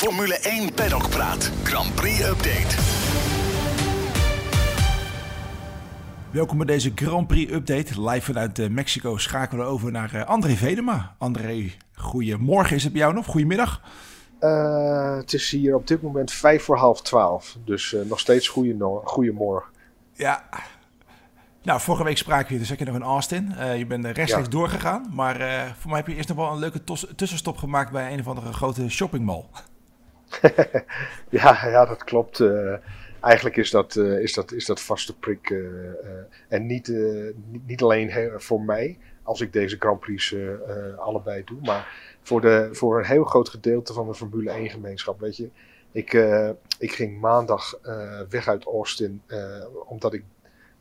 [0.00, 1.50] Formule 1 Paddock Praat.
[1.62, 2.76] Grand Prix Update.
[6.30, 8.02] Welkom bij deze Grand Prix Update.
[8.02, 11.14] Live vanuit eh, Mexico schakelen we over naar eh, André Vedema.
[11.18, 13.26] André, goedemorgen is het bij jou nog?
[13.26, 13.80] Goedemiddag.
[14.40, 17.56] Uh, het is hier op dit moment vijf voor half twaalf.
[17.64, 18.48] Dus uh, nog steeds
[19.04, 19.70] goedemorgen.
[20.14, 20.48] Ja.
[21.62, 23.54] Nou, vorige week spraken we, dus je nog in Austin.
[23.58, 24.50] Uh, je bent rechtstreeks ja.
[24.50, 25.10] doorgegaan.
[25.12, 25.36] Maar
[25.78, 26.80] voor mij heb je eerst nog wel een leuke
[27.16, 29.44] tussenstop gemaakt bij een of andere grote shoppingmall.
[31.28, 32.42] ja, ja, dat klopt.
[33.20, 35.54] eigenlijk is dat, is, dat, is dat vaste prik.
[36.48, 36.88] en niet,
[37.48, 40.34] niet, niet, alleen voor mij, als ik deze Grand Prix
[40.96, 41.58] allebei doe.
[41.60, 41.88] Maar
[42.22, 45.20] voor, de, voor een heel groot gedeelte van de Formule 1 gemeenschap.
[45.20, 45.50] Weet je,
[45.92, 46.12] ik,
[46.78, 47.78] ik ging maandag
[48.28, 49.22] weg uit Austin,
[49.86, 50.24] omdat ik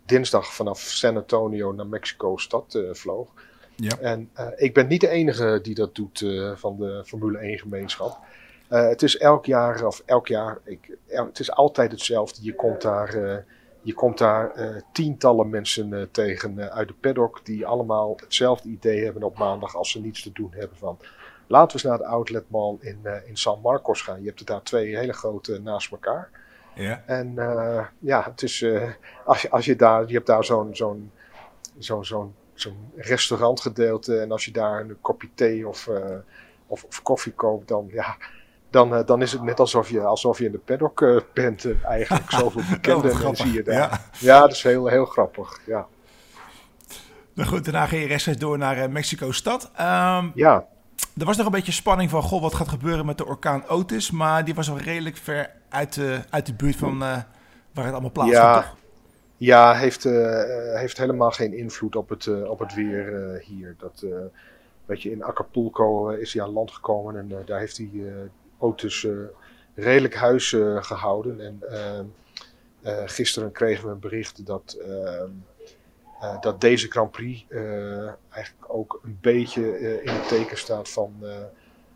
[0.05, 3.33] dinsdag vanaf San Antonio naar Mexico stad vloog.
[3.75, 3.97] Ja.
[3.99, 8.19] En ik ben niet de enige die dat doet van de Formule 1 gemeenschap.
[8.69, 12.43] Het is elk jaar, of elk jaar, ik, het is altijd hetzelfde.
[12.43, 13.43] Je komt daar,
[13.81, 14.53] je komt daar
[14.91, 20.01] tientallen mensen tegen uit de paddock die allemaal hetzelfde idee hebben op maandag als ze
[20.01, 20.99] niets te doen hebben van
[21.47, 24.21] Laten we eens naar de outlet mall in, in San Marcos gaan.
[24.21, 26.29] Je hebt er daar twee hele grote naast elkaar.
[26.75, 27.03] Ja.
[27.05, 27.33] En
[27.99, 28.65] ja, het is,
[29.25, 31.11] als, je, als je daar, je hebt daar zo'n zo'n
[31.77, 34.19] zo'n zo'n zo'n restaurantgedeelte.
[34.19, 35.89] En als je daar een kopje thee of,
[36.67, 38.17] of, of, koffie koopt, dan, ja,
[38.69, 41.65] dan, dan is het net alsof je, alsof je in de paddock bent.
[41.83, 43.75] eigenlijk zoveel bekenden en zie je daar.
[43.75, 45.61] Ja, ja dat is heel, heel grappig.
[45.65, 45.87] Ja.
[47.33, 49.71] Nou goed, daarna ga je rechtstreeks door naar Mexico-stad.
[49.79, 50.65] Um, ja.
[51.17, 54.11] Er was nog een beetje spanning van, goh, wat gaat gebeuren met de orkaan Otis?
[54.11, 57.17] Maar die was al redelijk ver uit de, uit de buurt van uh,
[57.73, 58.55] waar het allemaal plaatsvond, ja.
[58.55, 58.75] toch?
[59.37, 63.75] Ja, heeft, uh, heeft helemaal geen invloed op het, uh, op het weer hier.
[63.77, 64.05] Dat,
[64.85, 67.89] weet je, in Acapulco is hij aan land gekomen en daar heeft hij
[68.59, 69.07] Otis
[69.75, 71.41] redelijk huis gehouden.
[71.41, 72.13] En
[73.05, 74.77] gisteren kregen we een bericht dat
[76.21, 80.89] uh, dat deze Grand Prix uh, eigenlijk ook een beetje uh, in het teken staat
[80.89, 81.23] van,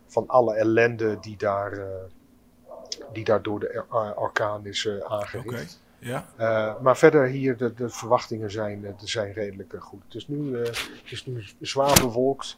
[0.06, 1.78] van alle ellende die daar,
[3.12, 3.84] die daar door de
[4.16, 5.46] orkaan is aangericht.
[5.46, 6.26] Okay.
[6.36, 6.78] Ja.
[6.80, 10.02] maar verder hier, de, de verwachtingen zijn, de zijn redelijk goed.
[10.04, 12.56] Het is nu, het is nu zwaar bewolkt,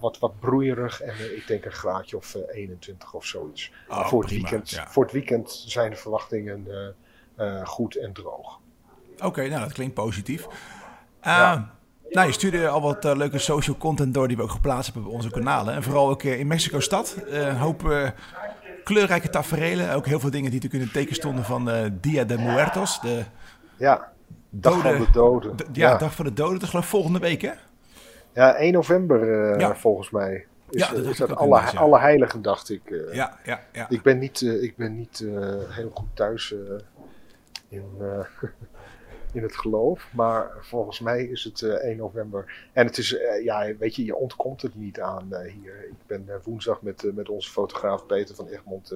[0.00, 3.72] wat, wat broeierig en ik denk een graadje of 21 of zoiets.
[3.88, 4.86] Oh, voor, het prima, weekend, ja.
[4.88, 6.66] voor het weekend zijn de verwachtingen
[7.64, 8.58] goed en droog.
[9.14, 10.46] Oké, okay, nou dat klinkt positief.
[11.22, 11.74] Ja.
[12.10, 15.16] Nou, je stuurde al wat leuke social content door die we ook geplaatst hebben op
[15.16, 15.74] onze kanalen.
[15.74, 17.16] En vooral ook in Mexico-stad.
[17.26, 18.12] een hoop
[18.84, 19.94] kleurrijke tafereelen.
[19.94, 21.70] Ook heel veel dingen die te kunnen teken stonden van
[22.00, 23.00] Dia de Muertos.
[23.00, 23.24] De
[23.76, 24.12] ja,
[24.50, 25.56] dag dode, van de doden.
[25.56, 26.54] De, ja, ja, dag van de doden.
[26.54, 27.52] Dat is geloof ik volgende week, hè?
[28.32, 29.76] Ja, 1 november ja.
[29.76, 30.46] volgens mij.
[30.70, 31.70] Is, ja, dat is dat alle, ja.
[31.70, 32.82] alle heiligen, dacht ik.
[33.12, 33.88] ja, ja, ja.
[33.88, 35.26] Ik ben niet, ik ben niet
[35.68, 36.54] heel goed thuis
[37.68, 37.84] in
[39.32, 40.08] in het geloof.
[40.12, 42.68] Maar volgens mij is het uh, 1 november.
[42.72, 45.86] En het is, ja, weet je, je ontkomt het niet aan hier.
[45.86, 48.88] Ik ben woensdag met, met onze fotograaf Peter van Egmond.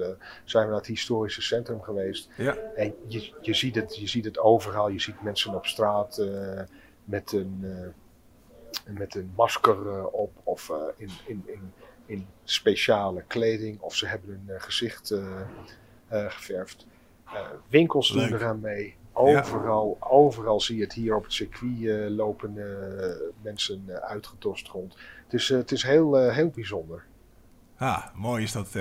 [0.44, 2.28] zijn we naar het historische centrum geweest.
[2.36, 2.56] Ja.
[2.74, 4.88] En je, je, ziet het, je ziet het overal.
[4.88, 6.26] Je ziet mensen op straat
[7.04, 7.64] met, een,
[8.86, 10.32] met een masker op.
[10.42, 11.72] Of in, in, in,
[12.06, 13.80] in speciale kleding.
[13.80, 15.14] Of ze hebben hun gezicht
[16.08, 16.86] geverfd.
[17.68, 18.94] winkels doen eraan mee.
[19.16, 20.06] Overal, ja.
[20.06, 22.64] overal zie je het hier op het circuit uh, lopen uh,
[23.42, 24.96] mensen uh, uitgedost rond.
[25.28, 27.04] Dus het is heel, heel bijzonder.
[27.76, 28.74] Ah, mooi is dat.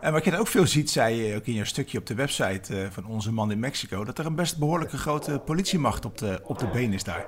[0.00, 2.88] En wat je ook veel ziet, zei je ook in je stukje op de website
[2.90, 6.58] van onze man in Mexico, dat er een best behoorlijke grote politiemacht op de, op
[6.58, 7.26] de been is daar.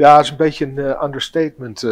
[0.00, 1.84] Ja, dat is een beetje een understatement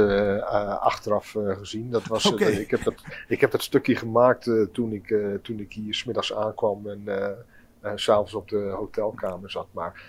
[0.80, 1.90] achteraf gezien.
[1.90, 2.52] Dat was, okay.
[2.52, 2.94] ik, heb dat,
[3.28, 7.04] ik heb dat stukje gemaakt toen, ik, toen ik hier smiddags aankwam en
[7.94, 9.66] s'avonds op de hotelkamer zat.
[9.70, 10.02] Maar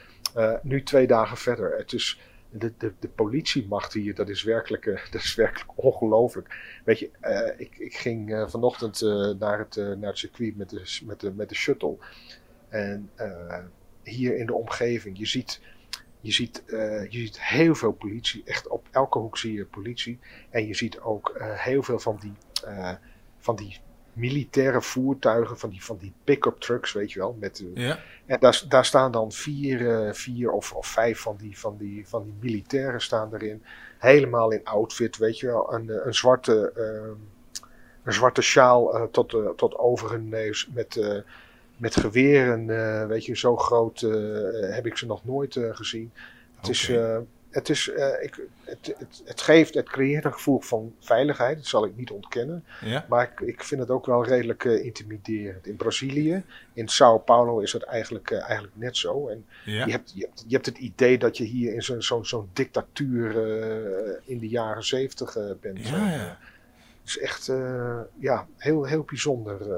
[0.61, 1.77] nu twee dagen verder.
[1.77, 6.79] Het is, de, de, de politiemacht hier, dat is werkelijk, dat is werkelijk ongelooflijk.
[6.85, 7.09] Weet je,
[7.57, 9.01] ik, ik ging vanochtend
[9.39, 11.97] naar, het, naar het circuit met de, met de, met de shuttle.
[12.69, 13.11] En
[14.03, 15.61] hier in de omgeving, je ziet,
[16.21, 18.41] je, ziet, je ziet heel veel politie.
[18.45, 20.19] Echt op elke hoek zie je politie.
[20.49, 22.33] En je ziet ook heel veel van die,
[23.37, 23.79] van die
[24.13, 27.35] militaire voertuigen, van die, van die pick-up trucks, weet je wel.
[27.39, 27.99] Met, ja.
[28.25, 32.23] En daar, daar staan dan vier, vier of, of vijf van die, van, die, van
[32.23, 33.63] die militairen staan erin.
[33.97, 35.73] Helemaal in outfit, weet je wel.
[35.73, 37.17] Een, een, zwarte, uh,
[38.03, 41.23] een zwarte sjaal tot, tot over hun neus met,
[41.79, 42.67] met geweren.
[43.07, 43.99] weet je, zo groot
[44.71, 46.11] heb ik ze nog nooit gezien.
[46.55, 46.71] Het, okay.
[46.71, 46.89] is,
[47.49, 51.65] het, is, eh, ik, het, het, het, geeft, het creëert een gevoel van veiligheid, dat
[51.65, 52.63] zal ik niet ontkennen.
[52.81, 53.05] Ja.
[53.09, 55.67] Maar ik, ik vind het ook wel redelijk intimiderend.
[55.67, 56.43] In Brazilië,
[56.73, 59.27] in Sao Paulo is het eigenlijk, eigenlijk net zo.
[59.27, 59.85] En Ja.
[59.85, 62.49] je, hebt, je, hebt, je hebt het idee dat je hier in zo'n zo'n zo'n
[62.53, 63.35] dictatuur
[64.25, 65.87] in de jaren zeventig bent.
[65.87, 66.37] Ja,
[67.05, 67.51] is echt
[68.19, 69.71] ja, heel, heel bijzonder.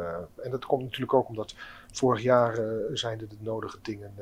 [0.44, 1.56] en dat komt natuurlijk ook omdat
[1.92, 2.60] vorig jaar
[2.94, 4.14] zijn er de nodige dingen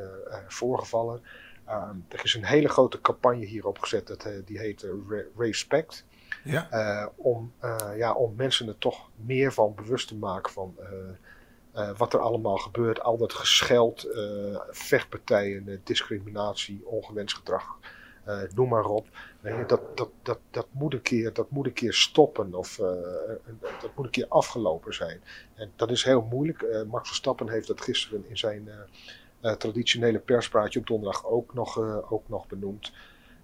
[0.48, 1.22] voorgevallen.
[1.70, 4.88] Um, er is een hele grote campagne hier opgezet, dat, die heet
[5.38, 6.06] Respect.
[6.44, 7.12] Ja.
[7.16, 7.54] Om,
[7.96, 10.76] ja, om mensen er toch meer van bewust te maken van
[11.98, 13.02] wat er allemaal gebeurt.
[13.02, 14.08] Al dat gescheld,
[14.70, 17.78] vechtpartijen, discriminatie, ongewenst gedrag,
[18.56, 19.08] noem maar op.
[19.68, 21.48] dat, dat, dat, dat, moet een keer, dat
[21.94, 22.76] stoppen of
[23.82, 25.22] dat moet een keer afgelopen zijn.
[25.56, 26.86] En dat is heel moeilijk.
[26.88, 28.70] Max Verstappen heeft dat gisteren in zijn
[29.58, 31.78] traditionele perspraatje op donderdag ook nog,
[32.12, 32.92] ook nog benoemd.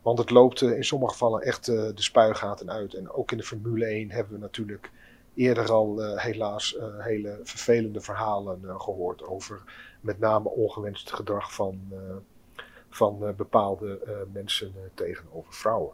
[0.01, 2.93] Want het loopt in sommige gevallen echt de spuigaten uit.
[2.93, 4.91] En ook in de Formule 1 hebben we natuurlijk
[5.33, 9.61] eerder al helaas hele vervelende verhalen gehoord over
[10.01, 11.79] met name ongewenst gedrag van,
[12.95, 13.99] van bepaalde
[14.33, 15.93] mensen tegenover vrouwen.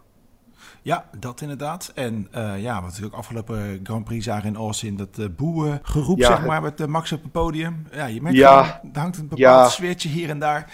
[0.81, 1.91] Ja, dat inderdaad.
[1.95, 6.17] En uh, ja, wat we natuurlijk afgelopen Grand Prix zagen in Austin, dat uh, boegeroep,
[6.17, 7.87] ja, zeg maar, met uh, Max op het podium.
[7.91, 10.73] Ja, je merkt ja, er hangt een bepaald ja, sfeertje hier en daar.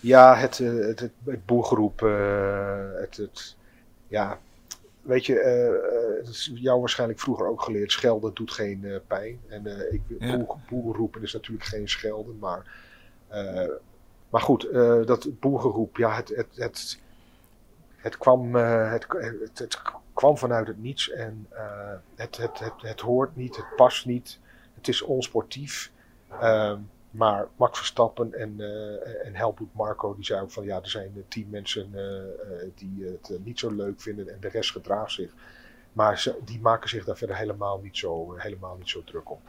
[0.00, 2.00] Ja, het, het, het, het boegeroep,
[3.00, 3.56] het, het,
[4.08, 4.38] ja,
[5.02, 5.34] weet je,
[6.18, 9.38] het is jou waarschijnlijk vroeger ook geleerd, schelden doet geen pijn.
[9.48, 10.00] En ik,
[10.68, 12.64] boegeroepen is natuurlijk geen schelden, maar,
[14.30, 14.68] maar goed,
[15.06, 17.00] dat boegeroep, ja, het, het, het
[18.06, 19.82] het kwam, uh, het, het, het,
[20.14, 24.38] kwam vanuit het niets en uh, het, het, het, het hoort niet, het past niet,
[24.74, 25.90] het is onsportief.
[26.32, 26.74] Uh,
[27.10, 28.60] maar Max Verstappen en,
[29.24, 31.90] en Helmut Marco die zei ook van ja, er zijn tien mensen
[32.74, 35.32] die het niet zo leuk vinden en de rest gedraagt zich.
[35.92, 39.40] Maar ze, die maken zich daar verder helemaal niet zo, helemaal niet zo druk om.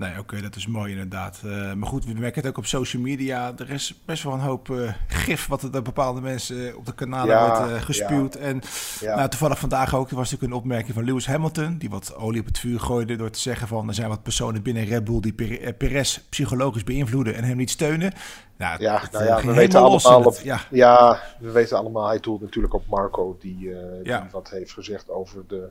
[0.00, 1.40] Nee, oké, okay, dat is mooi inderdaad.
[1.44, 3.52] Uh, maar goed, we merken het ook op social media.
[3.58, 6.94] Er is best wel een hoop uh, gif wat er door bepaalde mensen op de
[6.94, 8.34] kanalen ja, wordt uh, gespuwd.
[8.34, 8.40] Ja.
[8.40, 8.60] En
[9.00, 9.16] ja.
[9.16, 11.78] Nou, toevallig vandaag ook, er was natuurlijk een opmerking van Lewis Hamilton...
[11.78, 13.88] die wat olie op het vuur gooide door te zeggen van...
[13.88, 15.34] er zijn wat personen binnen Red Bull die
[15.72, 18.12] Perez psychologisch beïnvloeden en hem niet steunen.
[18.56, 20.24] Nou, ja, nou ja, we weten allemaal...
[20.24, 20.38] Op,
[20.70, 23.36] ja, we weten allemaal, hij doelt natuurlijk op Marco...
[23.40, 25.68] die, die wat heeft gezegd over de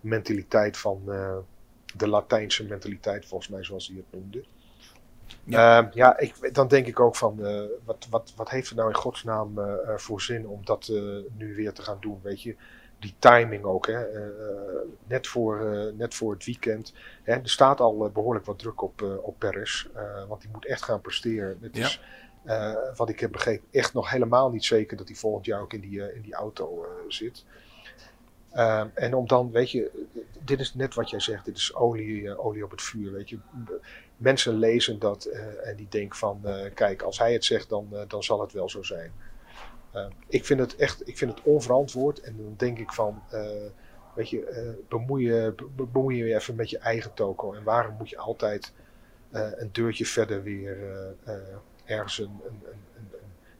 [0.00, 1.00] mentaliteit van
[1.96, 4.44] de Latijnse mentaliteit, volgens mij, zoals hij het noemde.
[5.44, 8.78] Ja, uh, ja ik, dan denk ik ook van, uh, wat, wat, wat heeft het
[8.78, 10.92] nou in godsnaam uh, voor zin om dat
[11.36, 12.56] nu weer te gaan doen, weet je?
[12.98, 14.04] Die timing ook, hè?
[15.06, 16.92] net, voor, net voor het weekend.
[17.22, 17.32] Hè?
[17.32, 19.86] Er staat al behoorlijk wat druk op, op Perez,
[20.28, 21.58] want die moet echt gaan presteren.
[21.60, 21.86] Het ja.
[21.86, 22.00] is,
[22.96, 25.80] wat ik heb begrepen, echt nog helemaal niet zeker dat hij volgend jaar ook in
[25.80, 27.44] die, in die auto zit.
[28.54, 30.06] Uh, en om dan, weet je,
[30.44, 33.28] dit is net wat jij zegt, dit is olie, uh, olie op het vuur, weet
[33.28, 33.38] je.
[34.16, 36.40] Mensen lezen dat uh, en die denken van,
[36.74, 39.12] kijk, als hij het zegt, dan, dan zal het wel zo zijn.
[40.28, 43.22] ik vind het echt, ik vind het onverantwoord en dan denk ik van,
[44.14, 47.52] weet je, bemoei, je, be, bemoei je even met je eigen toko.
[47.52, 48.72] En waarom moet je altijd
[49.30, 50.76] een deurtje verder weer
[51.84, 52.62] ergens een, een,
[52.96, 53.08] een,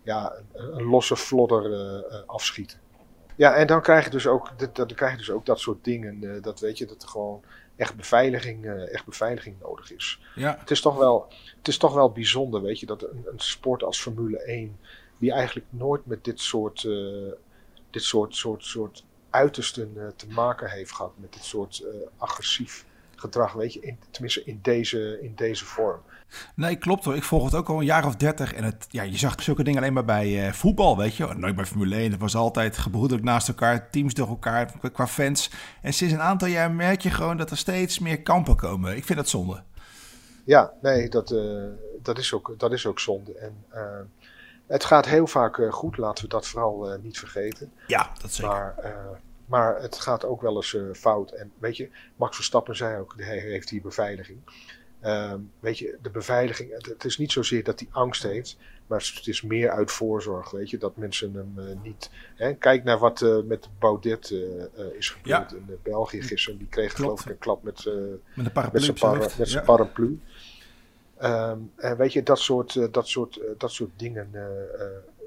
[0.03, 2.87] ja, een, losse flodder afschieten?
[3.39, 6.23] Ja, en dan krijg je dus ook, dan krijg je dus ook dat soort dingen.
[6.23, 7.43] Uh, dat weet je, dat er gewoon
[7.77, 10.21] echt beveiliging, uh, echt beveiliging nodig is.
[10.35, 10.57] Ja.
[10.61, 13.83] Het, is toch wel, het is toch wel bijzonder, weet je, dat een, een sport
[13.83, 14.79] als Formule 1,
[15.19, 17.33] die eigenlijk nooit met dit soort, uh,
[17.91, 21.13] dit soort, soort, soort uitersten te maken heeft gehad.
[21.17, 21.85] Met dit soort
[22.17, 22.87] agressief
[23.21, 26.01] gedrag, weet je, in, tenminste in deze, in deze vorm.
[26.55, 27.17] Nee, klopt hoor.
[27.17, 28.53] Ik volg het ook al een jaar of dertig.
[28.55, 31.35] En het, ja, je zag zulke dingen alleen maar bij uh, voetbal, weet je.
[31.35, 32.11] Nooit bij Formule 1.
[32.11, 35.51] Het was altijd gebroedelijk naast elkaar, teams door elkaar, qua fans.
[35.83, 38.97] En sinds een aantal jaar merk je gewoon dat er steeds meer kampen komen.
[38.97, 39.63] Ik vind dat zonde.
[40.45, 41.65] Ja, nee, dat, uh,
[42.03, 43.35] dat, is, ook, dat is ook zonde.
[43.35, 43.81] En uh,
[44.67, 47.73] het gaat heel vaak goed, laten we dat vooral niet vergeten.
[47.87, 48.53] Ja, dat zeker.
[48.53, 48.75] Maar,
[49.49, 51.31] maar het gaat ook wel eens fout.
[51.31, 54.39] En weet je, Max Verstappen zei ook, hij heeft hier beveiliging.
[55.05, 59.13] Um, weet je, de beveiliging, het, het, is niet zozeer dat hij angst heeft, maar
[59.17, 62.11] het is meer uit voorzorg, weet je, dat mensen hem uh, niet...
[62.35, 64.31] Hè, kijk naar wat uh, met Baudet
[64.99, 65.57] is gebeurd Ja.
[65.57, 66.59] in België gisteren.
[66.59, 67.85] Die kreeg geloof ik een klap met,
[68.35, 69.39] Met een paraplu met zijn para- hoofd.
[69.39, 69.67] met zijn Ja.
[69.75, 70.21] paraplu.
[71.17, 74.43] Ehm, en weet je, dat soort, eh, dat soort, eh, dat soort dingen eh,
[74.83, 74.87] eh,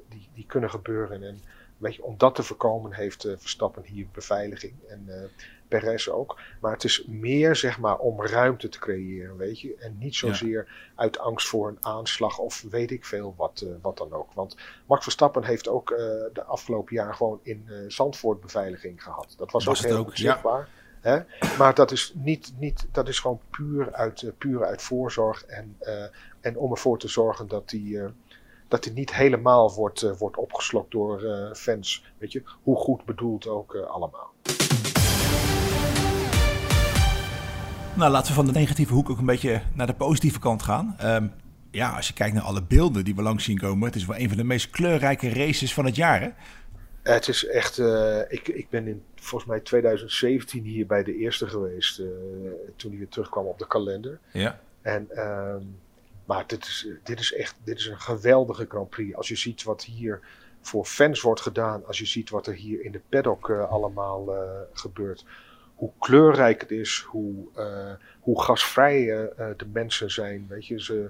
[0.10, 1.24] die, die kunnen gebeuren.
[1.24, 1.42] En
[1.82, 4.74] weet je, om dat te voorkomen heeft eh, Verstappen hier beveiliging.
[4.88, 6.40] En eh, Perez ook.
[6.62, 9.76] Maar het is meer zeg maar om ruimte te creëren, weet je.
[9.76, 14.14] En niet zozeer uit angst voor een aanslag of weet ik veel wat, wat dan
[14.14, 14.34] ook.
[14.34, 15.88] Want Max Verstappen heeft ook
[16.34, 19.34] de afgelopen jaar gewoon in Zandvoort beveiliging gehad.
[19.38, 20.70] Dat was, ook heel ook, zichtbaar.
[21.02, 21.20] Hè?
[21.58, 25.78] Maar dat is, niet, niet, dat is gewoon puur uit, puur uit voorzorg en,
[26.42, 28.00] en om ervoor te zorgen dat die
[28.72, 32.04] dat hij niet helemaal wordt, uh, wordt opgeslokt door uh, fans.
[32.18, 34.34] Weet je, hoe goed bedoeld ook uh, allemaal.
[37.94, 40.96] Nou, laten we van de negatieve hoek ook een beetje naar de positieve kant gaan.
[41.04, 41.34] Um,
[41.72, 44.18] ja, als je kijkt naar alle beelden die we langs zien komen, het is wel
[44.18, 46.22] een van de meest kleurrijke races van het jaar.
[46.22, 46.30] Hè?
[47.04, 47.78] Het is echt.
[48.28, 51.96] ik, ik ben in volgens mij 2017 hier bij de eerste geweest.
[52.75, 54.20] toen hij weer terugkwam op de kalender.
[54.32, 54.60] Ja.
[54.82, 55.08] En.
[55.12, 55.56] Uh,
[56.25, 59.16] maar dit is, dit is echt dit is een geweldige Grand Prix.
[59.16, 60.20] Als je ziet wat hier
[60.62, 61.86] voor fans wordt gedaan.
[61.86, 65.25] Als je ziet wat er hier in de paddock uh, allemaal uh, gebeurt.
[65.75, 67.06] Hoe kleurrijk het is.
[67.08, 69.06] Hoe, uh, hoe gasvrij
[69.58, 70.46] de mensen zijn.
[70.50, 71.10] Weet je, ze,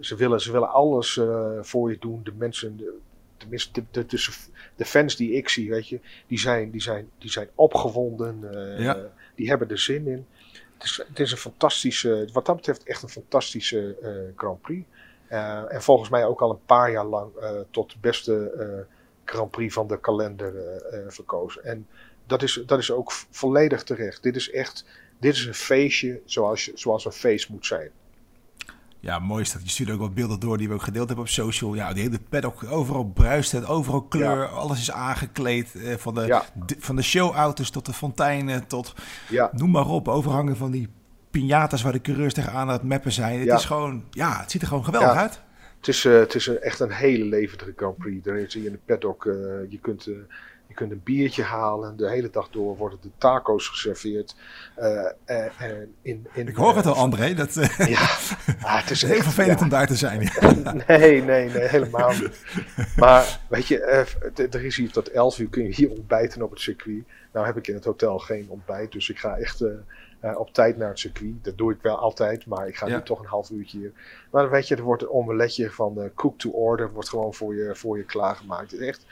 [0.00, 1.20] ze, willen, ze willen alles
[1.60, 2.20] voor je doen.
[2.24, 2.92] De mensen, de,
[3.36, 4.36] tenminste de, de,
[4.76, 8.40] de, fans die ik zie, weet je, die zijn, die zijn, die zijn opgewonden.
[8.82, 8.98] Ja.
[9.34, 10.26] Die hebben er zin in
[10.78, 14.86] het is, een fantastische, wat dat betreft echt een fantastische uh, Grand Prix.
[15.30, 18.86] Uh, en volgens mij ook al een paar jaar lang uh, tot beste
[19.24, 21.64] Grand Prix van de kalender verkozen.
[21.64, 21.86] En
[22.26, 24.22] dat is, dat is ook volledig terecht.
[24.22, 24.84] Dit is echt,
[25.18, 27.90] dit is een feestje zoals, zoals een feest moet zijn.
[29.00, 29.62] Ja, mooi is dat.
[29.62, 31.74] Je stuurt ook wat beelden door die we ook gedeeld hebben op social.
[31.74, 35.74] Ja, die hele paddock, overal bruist het, overal kleur, alles is aangekleed.
[35.74, 36.42] Eh, van, de,
[36.78, 38.94] van de showauto's tot de fonteinen, tot
[39.28, 39.50] ja.
[39.52, 40.08] noem maar op.
[40.08, 40.88] Overhangen van die
[41.30, 43.40] piñatas waar de coureurs tegenaan aan het mappen zijn.
[43.40, 45.40] Het is gewoon, ja, het ziet er gewoon geweldig uit.
[45.76, 48.24] Het is, uh, het is echt een hele levendige Grand Prix.
[48.24, 49.34] Daar zie je in de paddock, uh,
[49.68, 50.08] je kunt
[50.74, 51.96] kunt een biertje halen.
[51.96, 54.36] De hele dag door worden de taco's geserveerd.
[54.78, 57.34] Uh, en in, in, ik hoor het al, André.
[57.34, 57.54] Dat,
[57.96, 58.08] ja,
[58.68, 60.18] ah, het is heel vervelend om daar te zijn.
[60.86, 62.44] nee, nee, nee, helemaal niet.
[62.96, 63.80] Maar weet je,
[64.34, 67.04] er is hier tot 11 uur kun je hier ontbijten op het circuit.
[67.32, 69.60] Nou heb ik in het hotel geen ontbijt, dus ik ga echt...
[69.60, 69.70] Uh,
[70.34, 71.44] op tijd naar het circuit.
[71.44, 73.92] Dat doe ik wel altijd, maar ik ga nu toch een half uurtje hier.
[74.30, 77.34] Maar dan weet je, er wordt een omeletje van uh, cook to order, wordt gewoon
[77.34, 78.78] voor je, voor je klaargemaakt.
[78.78, 79.06] Echt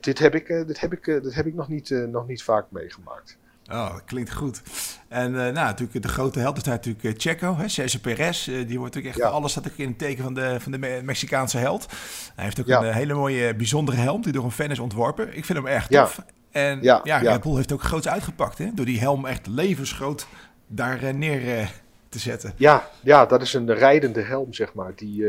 [0.00, 2.26] dit heb ik, uh, dit heb ik, uh, dit heb ik nog, niet, uh, nog
[2.26, 3.38] niet vaak meegemaakt.
[3.70, 4.62] Oh, dat klinkt goed.
[5.08, 8.44] En nou, natuurlijk de grote held is daar natuurlijk Checo, hè, Cesar Perez.
[8.44, 9.28] die wordt natuurlijk echt, ja.
[9.28, 11.86] alles staat in het teken van de, van de Mexicaanse held.
[12.34, 12.82] Hij heeft ook ja.
[12.82, 15.36] een hele mooie, bijzondere helm die door een fan is ontworpen.
[15.36, 16.16] Ik vind hem erg tof.
[16.16, 16.24] Ja.
[16.50, 20.26] En ja, Red Bull heeft ook groots uitgepakt, hè, door die helm echt levensgroot
[20.66, 21.72] daar neer
[22.08, 22.52] te zetten.
[22.56, 25.24] Ja, ja, dat is een rijdende helm, zeg maar, die,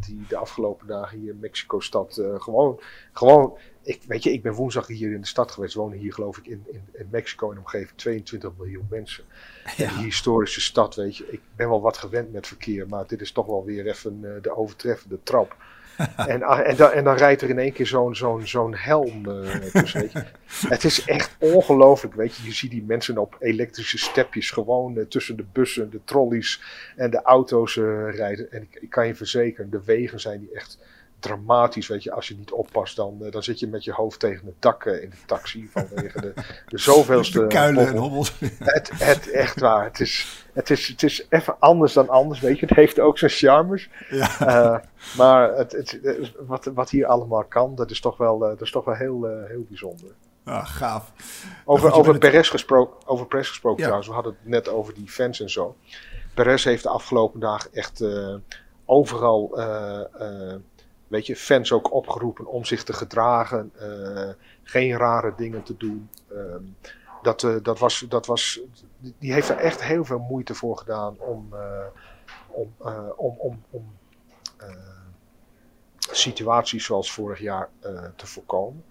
[0.00, 2.80] die de afgelopen dagen hier in Mexico-stad gewoon,
[3.12, 5.74] gewoon ik, weet je, ik ben woensdag hier in de stad geweest.
[5.74, 9.24] Wonen hier geloof ik in, in, in Mexico in omgeving 22 miljoen mensen.
[9.76, 9.94] Ja.
[9.94, 11.26] die historische stad, weet je.
[11.30, 12.88] Ik ben wel wat gewend met verkeer.
[12.88, 15.56] Maar dit is toch wel weer even uh, de overtreffende trap.
[16.16, 19.28] en, ah, en, dan, en dan rijdt er in één keer zo'n zo'n zo'n helm
[19.28, 20.24] uh, tussen, weet je.
[20.68, 22.44] Het is echt ongelooflijk, weet je.
[22.44, 26.62] Je ziet die mensen op elektrische stepjes gewoon uh, tussen de bussen, de trolleys
[26.96, 27.76] en de auto's
[28.10, 28.52] rijden.
[28.52, 30.78] En ik, ik kan je verzekeren, de wegen zijn die echt
[31.22, 34.20] dramatisch, weet je, als je niet oppast, dan, uh, dan zit je met je hoofd
[34.20, 36.32] tegen het dak uh, in de taxi vanwege de,
[36.66, 37.40] de zoveelste...
[37.40, 38.32] De kuilen en hobbels.
[38.58, 42.58] Het, het, echt waar, het is, het, is, het is even anders dan anders, weet
[42.58, 43.88] je, het heeft ook zijn charmes.
[44.10, 44.40] Ja.
[44.40, 44.78] Uh,
[45.16, 48.84] maar het, het, wat, wat hier allemaal kan, dat is toch wel, dat is toch
[48.84, 50.10] wel heel, heel bijzonder.
[50.44, 51.12] Ah, gaaf.
[51.64, 53.82] Over, nou, over, Perez gesproken, over Perez gesproken ja.
[53.82, 55.76] trouwens, we hadden het net over die fans en zo.
[56.34, 58.04] Perez heeft de afgelopen dagen echt
[58.84, 59.50] overal
[61.12, 64.30] weet je, fans ook opgeroepen om zich te gedragen, uh,
[64.62, 66.10] geen rare dingen te doen.
[66.32, 66.56] Uh,
[67.22, 68.60] dat, uh, dat was, dat was,
[69.18, 71.86] die heeft er echt heel veel moeite voor gedaan om, uh,
[72.48, 72.74] om,
[73.16, 73.92] om, om, om
[76.10, 77.68] situaties zoals vorig jaar
[78.16, 78.84] te voorkomen.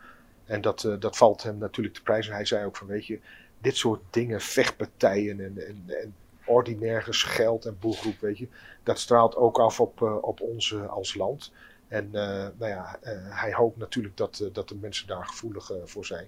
[0.46, 2.34] En dat, dat valt hem natuurlijk te prijzen.
[2.34, 3.20] Hij zei ook van, weet je,
[3.58, 8.48] dit soort dingen, vechtpartijen en, en, en ordinair geld en boelgroep, weet je,
[8.84, 11.51] dat straalt ook af op, op ons als land.
[11.91, 12.21] En uh,
[12.57, 16.27] nou ja, uh, hij hoopt natuurlijk dat, uh, dat de mensen daar gevoelig voor zijn.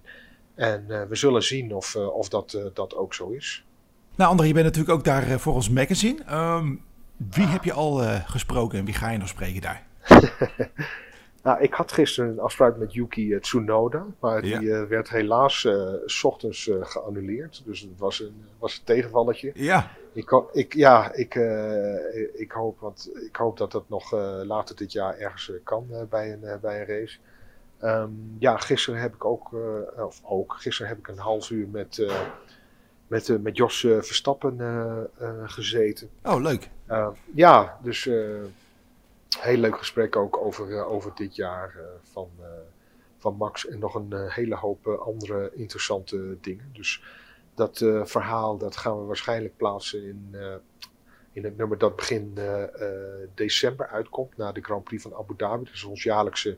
[0.56, 3.66] En we zullen zien of, of dat, dat ook zo is.
[4.16, 6.32] Nou, André, je bent natuurlijk ook daar voor ons magazine.
[6.32, 6.84] Um,
[7.16, 9.86] wie heb je al gesproken en wie ga je nog spreken daar?
[11.44, 14.88] nou, ik had gisteren een afspraak met Yuki Tsunoda, maar die ja.
[14.88, 15.68] werd helaas
[16.06, 17.62] s ochtends geannuleerd.
[17.66, 19.52] Dus het was een, was een tegenvalletje.
[19.54, 19.92] Ja.
[20.14, 21.36] Ik, ik, ja, ik,
[22.34, 24.12] ik, hoop, want ik hoop dat dat nog
[24.46, 27.18] later dit jaar ergens kan bij, een, bij een race.
[27.84, 29.50] Um, ja, gisteren heb ik ook,
[29.98, 32.08] of ook, gisteren heb ik een half uur met,
[33.08, 34.60] met, met Jos Verstappen
[35.44, 36.10] gezeten.
[36.24, 36.70] Oh, leuk.
[37.34, 38.10] ja, dus
[39.40, 42.30] heel leuk gesprek ook over, over dit jaar van,
[43.18, 43.68] van Max.
[43.68, 46.70] En nog een hele hoop andere interessante dingen.
[46.74, 47.04] Dus
[47.56, 50.36] dat verhaal dat gaan we waarschijnlijk plaatsen in
[51.32, 52.38] in het nummer dat begin
[53.34, 55.64] december uitkomt, na de Grand Prix van Abu Dhabi.
[55.64, 56.58] Dat is ons jaarlijkse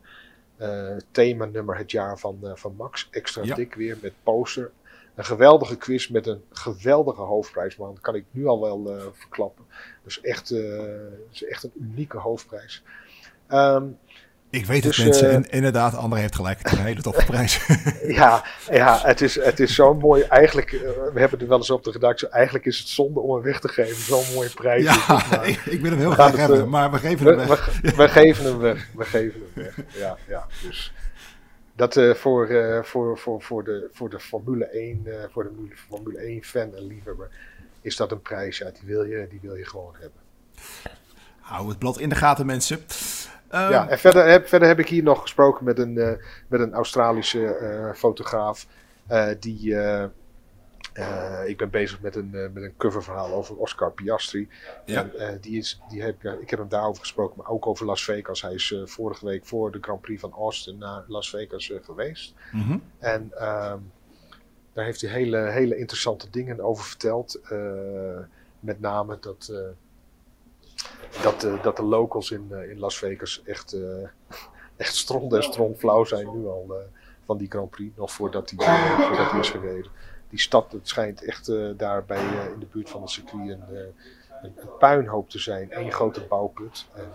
[1.12, 3.08] themanummer het jaar van, van Max.
[3.12, 4.72] Extra dik weer met poster.
[5.16, 7.94] Een geweldige quiz met een geweldige hoofdprijs, man.
[7.94, 9.66] Dat kan ik nu al wel verklappen.
[10.04, 10.52] Dat is echt,
[11.32, 12.84] is echt een unieke hoofdprijs.
[13.50, 13.98] Um,
[14.56, 17.26] ik weet het dus, mensen, uh, inderdaad, André heeft gelijk, het is een hele toffe
[17.32, 17.66] prijs.
[18.08, 20.22] ja, ja, het is, het is zo mooi.
[20.22, 20.82] Eigenlijk, uh,
[21.14, 23.60] we hebben er wel eens op de redactie, eigenlijk is het zonde om hem weg
[23.60, 24.04] te geven.
[24.04, 24.84] Zo'n mooie prijs.
[24.84, 27.80] Ja, ik, ik wil hem heel graag hebben, uh, maar we geven hem weg.
[27.82, 29.86] We, we, geven hem weg, we geven hem weg.
[29.88, 30.94] Ja, ja, dus
[31.76, 32.48] dat voor,
[32.84, 37.30] voor, voor, voor, de, voor de Formule 1, voor de Formule 1 fan en liefhebber,
[37.82, 38.58] is dat een prijs.
[38.58, 40.20] Ja, die wil je, die wil je gewoon hebben.
[41.40, 42.78] Hou het blad in de gaten, mensen.
[42.78, 46.12] Um, ja, en verder heb, verder heb ik hier nog gesproken met een, uh,
[46.48, 48.68] met een Australische uh, fotograaf.
[51.00, 54.50] Uh, die, ik ben bezig met een, met een coververhaal over Oscar Piastri.
[54.86, 55.10] Ja.
[55.10, 58.42] En, die is, die heb, ik heb hem daarover gesproken, maar ook over Las Vegas.
[58.42, 62.34] Hij is vorige week voor de Grand Prix van Austin naar Las Vegas geweest.
[62.52, 62.82] Mm -hmm.
[63.00, 63.92] En um,
[64.74, 67.42] daar heeft hij hele, hele interessante dingen over verteld.
[68.60, 69.54] met name dat
[71.22, 73.78] dat, dat de locals in, in Las Vegas echt,
[74.78, 76.74] echt stront en stront flauw zijn nu al
[77.26, 77.98] van die Grand Prix.
[77.98, 79.92] Nog voordat hij voordat die is gereden.
[80.30, 83.94] Die stad, het schijnt echt daar bij, in de buurt van het circuit een,
[84.42, 85.68] een, puinhoop te zijn.
[85.70, 86.86] Eén grote bouwput.
[86.94, 87.10] En,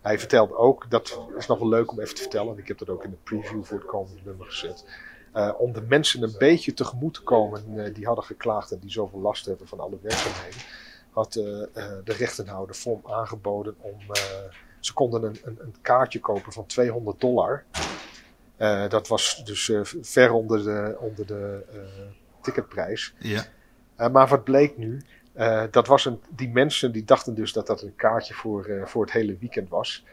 [0.00, 2.52] hij vertelt ook, dat is nog wel leuk om even te vertellen.
[2.52, 4.84] En ik heb dat ook in de preview voor het komende nummer gezet.
[5.58, 9.46] Om de mensen een beetje tegemoet te komen die hadden geklaagd en die zoveel last
[9.46, 10.60] hebben van alle werkzaamheden
[11.14, 13.96] had de rechtenhouder FOM aangeboden om.
[14.80, 17.64] Ze konden een, een, een, kaartje kopen van 200 dollar.
[18.58, 21.64] Uh, dat was dus ver onder de, onder de
[22.42, 23.14] ticketprijs.
[23.18, 23.44] Ja.
[24.08, 25.00] maar wat bleek nu?
[25.70, 29.12] dat was een, die mensen die dachten dus dat dat een kaartje voor, voor het
[29.12, 30.04] hele weekend was.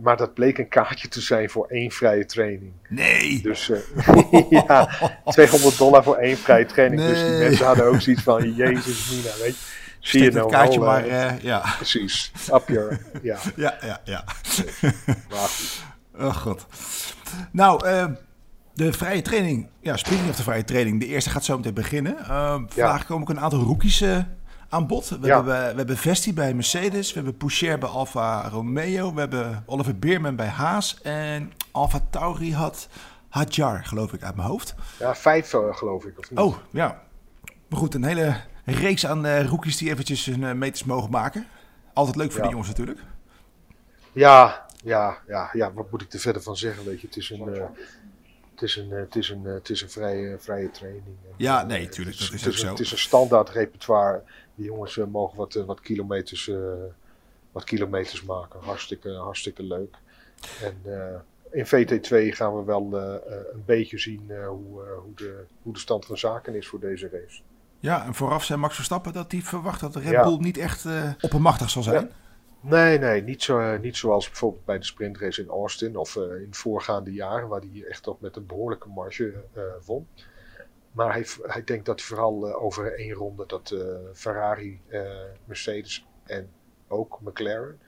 [0.00, 2.72] Maar dat bleek een kaartje te zijn voor één vrije training.
[2.88, 3.42] Nee!
[3.42, 3.66] Dus
[4.50, 4.88] ja,
[5.24, 7.00] 200 dollar voor één vrije training.
[7.00, 7.10] Nee.
[7.10, 9.86] Dus die mensen hadden ook zoiets van: Jezus, Mina, weet je.
[10.00, 11.06] Zie je nou kaartje maar,
[11.42, 11.74] ja.
[11.76, 13.38] Precies, up your, ja.
[13.56, 14.24] ja, ja, ja.
[16.18, 16.66] Oh god.
[17.52, 18.04] Nou, uh,
[18.74, 22.16] de vrije training, ja, speaking of de vrije training, de eerste gaat zo meteen beginnen.
[22.20, 23.04] Uh, vandaag ja.
[23.06, 24.04] komen ook een aantal rookies
[24.68, 25.08] aan bod.
[25.08, 25.34] We, ja.
[25.34, 29.98] hebben, we hebben Vesti bij Mercedes, we hebben Poucher bij Alfa Romeo, we hebben Oliver
[29.98, 32.88] Beerman bij Haas en Alfa Tauri had
[33.28, 34.74] Hadjar, geloof ik, uit mijn hoofd.
[34.98, 36.38] Ja, vijf geloof ik, of niet?
[36.38, 37.02] Oh, ja.
[37.68, 41.46] Maar goed, een hele reeks aan rookies die eventjes hun meters mogen maken.
[41.92, 42.42] Altijd leuk voor ja.
[42.42, 43.00] die jongens natuurlijk.
[44.12, 46.84] Ja, ja, ja, ja, wat moet ik er verder van zeggen?
[46.84, 47.66] Weet je, het is een, uh,
[48.54, 51.16] het is een, het is een, het is een vrije, vrije training.
[51.36, 52.18] Ja, nee, natuurlijk.
[52.18, 52.68] Dat is het is, zo.
[52.68, 54.22] Het is een standaard repertoire.
[54.54, 56.50] Die jongens mogen wat, wat, kilometers,
[57.52, 58.60] wat kilometers maken.
[58.60, 59.96] Hartstikke, hartstikke leuk.
[60.62, 60.76] En
[61.50, 62.94] in VT2 gaan we wel
[63.52, 67.40] een beetje zien hoe, hoe, de, hoe de stand van zaken is voor deze race.
[67.80, 70.86] Ja, en vooraf zei Max Verstappen dat hij verwacht dat de Red Bull niet echt
[71.20, 72.02] oppermachtig zal zijn.
[72.02, 72.27] Ja.
[72.60, 76.40] Nee, nee, niet, zo, uh, niet zoals bijvoorbeeld bij de sprintrace in Austin of uh,
[76.40, 79.34] in voorgaande jaren, waar hij echt toch met een behoorlijke marge
[79.84, 80.08] won.
[80.92, 83.74] Maar hij, hij denkt dat hij vooral over één ronde dat
[84.12, 84.80] Ferrari,
[85.44, 86.50] Mercedes en
[86.88, 87.80] ook McLaren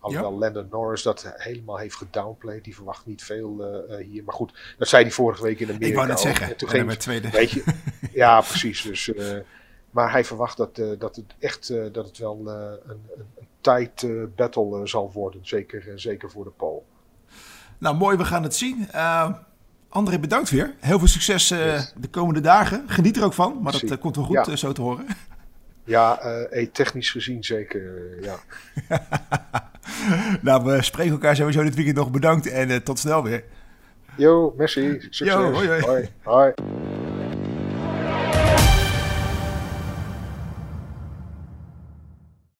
[0.00, 0.38] Alhoewel ja.
[0.38, 2.64] Landon Norris dat helemaal heeft gedownplayed.
[2.64, 4.24] Die verwacht niet veel hier.
[4.24, 5.88] Maar goed, dat zei hij vorige week in Amerika.
[5.88, 7.30] Ik wou net zeggen, toen ging het tweede.
[7.30, 7.64] Weet je,
[8.12, 8.82] ja, precies.
[8.82, 9.12] Dus,
[9.90, 13.00] maar hij verwacht dat, uh, dat het echt dat het wel een,
[13.36, 15.40] een tight battle zal worden.
[15.42, 16.86] Zeker, zeker voor de Pool.
[17.78, 18.16] Nou, mooi.
[18.16, 18.88] We gaan het zien.
[19.88, 20.74] André, bedankt weer.
[20.80, 21.92] Heel veel succes yes.
[21.96, 22.84] de komende dagen.
[22.86, 23.58] Geniet er ook van.
[23.62, 24.56] Maar dat komt wel goed ja.
[24.56, 25.06] zo te horen.
[25.84, 26.20] Ja,
[26.72, 28.36] technisch gezien zeker, ja.
[30.42, 32.10] nou, we spreken elkaar sowieso dit weekend nog.
[32.10, 33.44] Bedankt en uh, tot snel weer.
[34.16, 34.96] Yo, merci.
[35.00, 35.28] Succes.
[35.28, 35.80] Yo, hoi, hoi.
[35.80, 36.08] hoi.
[36.22, 36.52] hoi.